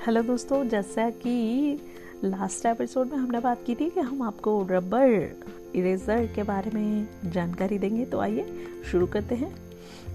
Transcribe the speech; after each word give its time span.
Hello 0.00 0.20
दोस्तों, 0.22 0.62
जैसा 0.64 1.08
कि 1.10 1.80
लास्ट 2.24 2.66
एपिसोड 2.66 3.10
में 3.10 3.16
हमने 3.18 3.40
बात 3.40 3.62
की 3.66 3.74
थी 3.74 3.88
कि 3.90 4.00
हम 4.00 4.22
आपको 4.22 4.52
रबर 4.70 5.10
इरेज़र 5.76 6.26
के 6.26 6.42
बारे 6.42 6.70
में 6.74 7.30
जानकारी 7.32 7.78
देंगे 7.78 8.04
तो 8.04 8.20
आइए 8.20 8.46
शुरू 8.90 9.06
करते 9.06 9.34
हैं। 9.34 9.52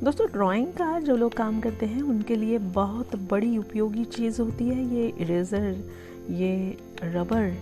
दोस्तों 0.04 0.28
ड्राइंग 0.28 0.72
का 0.74 1.00
जो 1.00 1.16
लोग 1.16 1.34
काम 1.34 1.60
करते 1.62 1.86
हैं, 1.86 2.02
उनके 2.02 2.36
लिए 2.36 2.58
बहुत 2.58 3.16
बड़ी 3.30 3.58
उपयोगी 3.58 4.06
चीज़ 4.06 4.42
होती 4.42 4.70
है 4.70 4.86
ये 4.96 5.08
इरेज़र 5.20 5.70
ये 6.32 6.78
रबर 7.04 7.54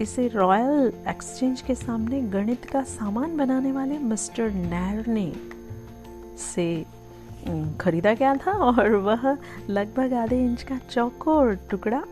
इसे 0.00 0.28
रॉयल 0.28 0.92
एक्सचेंज 1.08 1.60
के 1.60 1.74
सामने 1.74 2.20
गणित 2.30 2.64
का 2.64 2.82
सामान 2.88 3.36
बनाने 3.36 3.72
वाले 3.72 3.98
मिस्टर 3.98 4.50
नैर 4.50 5.06
ने 5.08 5.32
से 6.44 6.84
खरीदा 7.80 8.14
गया 8.14 8.34
था 8.36 8.52
और 8.66 8.94
वह 8.94 9.38
लगभग 9.70 10.12
आधे 10.14 10.44
इंच 10.44 10.62
का 10.62 10.78
चौकोर 10.90 11.54
टुकड़ा 11.54 12.04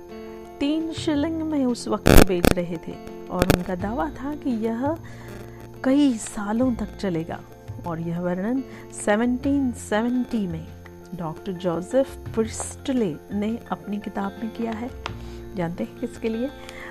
तीन 0.61 0.93
शिलिंग 0.93 1.43
में 1.43 1.65
उस 1.67 1.89
वक्त 1.89 2.09
बेच 2.09 2.53
रहे 2.53 2.77
थे। 2.77 3.27
और 3.27 3.57
उनका 3.57 3.75
दावा 3.75 4.11
था 4.11 4.35
कि 4.35 4.51
यह 4.51 4.99
कई 5.85 6.15
सालों 6.15 6.75
तक 6.75 6.97
चलेगा। 6.97 7.41
और 7.87 8.01
यह 8.01 8.21
वर्णन 8.21 8.65
1770 8.93 10.47
में 10.49 10.67
डॉक्टर 11.15 11.53
जोसेफ 11.53 12.17
प्रिस्टले 12.17 13.17
ने 13.33 13.59
अपनी 13.71 13.99
किताब 13.99 14.41
में 14.43 14.51
किया 14.55 14.73
है। 14.73 14.91
जानते 15.57 15.85
हैं 15.85 15.99
किसके 15.99 16.29
लिए? 16.29 16.51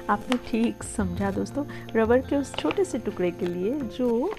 आपने 0.09 0.37
ठीक 0.37 0.83
समझा 0.83 1.31
दोस्तों। 1.31 1.65
रबर 1.95 2.19
के 2.19 2.35
उस 2.35 2.55
छोटे 2.55 2.85
से 2.85 2.97
टुकड़े 2.97 3.31
के 3.31 3.45
लिए 3.45 3.79
जो 3.79 4.33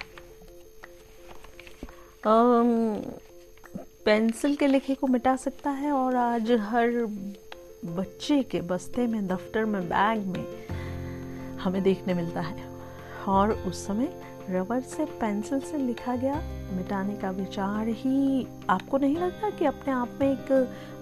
पेंसिल 4.10 4.56
के 4.56 4.66
लिखे 4.66 4.95
को 4.95 5.06
मिटा 5.06 5.37
सकता 5.37 5.70
है 5.70 5.92
और 5.92 6.16
आज 6.16 6.52
हर 6.52 6.91
बच्चे 7.84 8.43
के 8.43 8.60
बस्ते 8.60 9.07
में, 9.07 9.26
दफ्तर 9.26 9.65
में, 9.65 9.82
बैग 9.82 10.26
में 10.26 10.68
हमें 11.57 11.82
देखने 11.82 12.15
मिलता 12.15 12.40
है। 12.40 12.65
और 13.29 13.52
उस 13.52 13.87
समय 13.87 14.23
रबर 14.51 14.80
से, 14.80 15.04
पेंसिल 15.04 15.60
से 15.60 15.79
लिखा 15.79 16.16
गया, 16.16 16.34
मिटाने 16.73 17.16
का 17.16 17.30
विचार 17.30 17.88
ही 17.88 18.46
आपको 18.71 18.99
नहीं 18.99 19.16
लगता 19.16 19.51
कि 19.51 19.65
अपने 19.65 19.93
आप 19.93 20.09
में 20.21 20.32
एक 20.32 20.52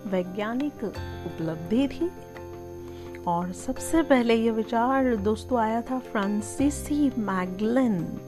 वैज्ञानिक 0.06 0.84
उपलब्धि 1.26 1.88
थी? 1.88 2.10
और 3.26 3.52
सबसे 3.52 4.02
पहले 4.02 4.34
ये 4.34 4.50
विचार 4.50 5.16
दोस्तों 5.16 5.60
आया 5.60 5.82
था 5.82 5.98
फ्रांसीसी 5.98 7.12
मैगलन 7.18 8.20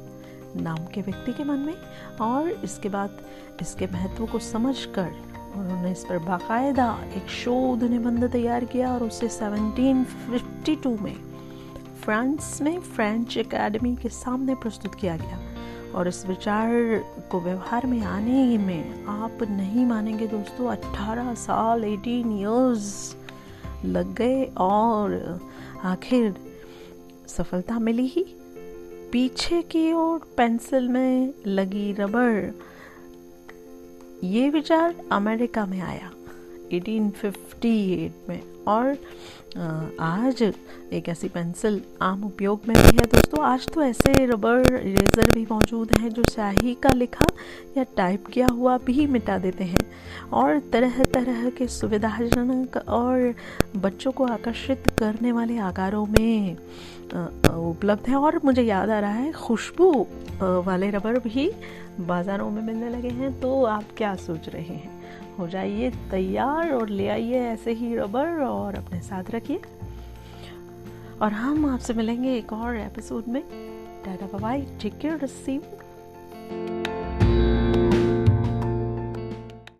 नाम 0.57 0.87
के 0.87 1.03
व्यक्ति 1.03 1.33
के 1.33 1.45
मन 1.45 1.59
में 1.59 1.75
और 2.21 2.51
इसके 2.51 2.89
बाद 2.89 3.23
इसके 3.61 3.87
महत्व 3.87 4.27
को 4.27 4.39
समझकर 4.39 5.11
उन्होंने 5.57 5.93
इस 5.93 6.05
पर 6.05 6.19
बाकायदा 6.19 6.99
एक 7.17 7.29
शोध 7.29 7.83
निबंध 7.83 8.33
तैयार 8.33 8.65
किया 8.65 8.95
और 8.95 9.03
उसे 9.03 9.29
1752 9.29 11.01
में 11.01 11.17
फ्रांस 12.05 12.63
में 12.63 12.81
फ्रेंच 12.81 13.37
एकेडमी 13.37 13.97
के 13.97 14.09
सामने 14.09 14.55
प्रस्तुत 14.55 14.95
किया 14.95 15.17
गया। 15.17 15.39
और 15.95 16.09
इस 16.09 16.27
विचार 16.27 16.71
को 17.31 17.41
व्यवहार 17.41 17.87
में 17.87 18.03
आने 18.03 18.59
में 18.59 19.07
आप 19.07 19.43
नहीं 19.43 19.87
मानेंगे 19.87 20.27
दोस्तों 20.27 20.77
18 20.77 21.35
साल 21.35 21.85
18 21.85 22.39
इयर्स 22.39 23.17
लग 23.85 24.15
गए 24.15 24.45
और 24.45 25.41
आखिर 25.85 26.35
सफलता 27.29 27.79
मिली 27.79 28.07
ही। 28.07 28.25
पीछे 29.13 29.63
की 29.63 29.93
ओर 29.93 30.21
पेंसिल 30.37 30.89
में 30.89 31.35
लगी 31.47 31.93
रबर। 31.93 32.55
ये 34.25 34.51
विचार 34.51 34.95
अमेरिका 35.13 35.67
में 35.67 35.81
आया 35.81 36.11
1858 36.73 38.11
में। 38.29 38.60
और 38.69 38.97
आज 40.01 40.43
एक 40.93 41.09
ऐसी 41.09 41.29
पेंसिल 41.29 41.81
आम 42.03 42.25
उपयोग 42.25 42.61
में 42.69 42.77
भी 42.77 42.97
है। 42.97 43.07
दोस्तों, 43.07 43.45
आज 43.45 43.67
तो 43.69 43.83
ऐसे 43.83 44.25
रबर 44.27 44.77
इरेजर 44.77 45.31
भी 45.35 45.47
मौजूद 45.51 45.93
हैं 46.01 46.11
जो 46.11 46.23
स्याही 46.31 46.75
का 46.83 46.93
लिखा 46.95 47.27
या 47.77 47.85
टाइप 47.97 48.27
किया 48.27 48.47
हुआ 48.47 48.77
भी 48.79 49.07
मिटा 49.07 49.39
देते 49.39 49.65
हैं 49.65 49.87
और 50.33 50.59
तरह 50.73 51.03
तरह 51.15 51.49
के 51.51 51.67
सुविधाजनक 51.69 52.77
और 52.89 53.35
बच्चों 53.77 54.13
को 54.13 54.27
आकर्षित 54.27 54.91
करने 54.99 55.33
वाले 55.33 55.59
आकारों 55.61 56.07
में 56.09 56.57
उपलब्ध 57.11 58.09
है। 58.09 58.15
और 58.17 58.41
मुझे 58.45 58.63
याद 58.63 58.91
आ 58.91 58.99
रहा 59.01 59.11
है, 59.11 59.33
खुशबू 59.33 59.93
वाले 60.67 60.91
रबर 60.91 61.19
भी 61.21 61.51
बाज़ारों 62.01 62.51
में 62.51 62.63
मिलने 62.63 62.89
लगे 62.91 63.09
हैं। 63.11 63.41
तो 63.41 63.65
आप 63.67 63.85
क्या 63.97 64.15
सोच 64.19 64.49
रहे 64.49 64.63
हैं? 64.65 64.99
हो 65.39 65.47
जाइए 65.49 65.91
तैयार 66.11 66.73
और 66.73 66.89
ले 66.89 67.07
आइए 67.09 67.41
ऐसे 67.43 67.73
ही 67.73 67.95
रबर 67.97 68.41
और 68.51 68.75
अपने 68.75 69.01
साथ 69.01 69.31
रखिए। 69.31 69.61
और 71.23 71.33
हम 71.33 71.67
आपसे 71.67 71.95
मिलेंगे 71.95 72.37
एक 72.37 72.53
और 72.53 72.77
एपिसोड 72.77 73.25
में। 73.29 73.43
Tata 74.05 74.39
bye 74.39 74.61
take 74.83 74.99
care 74.99 75.19
receive 75.19 75.63